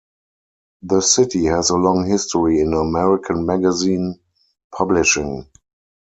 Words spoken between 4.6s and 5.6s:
publishing.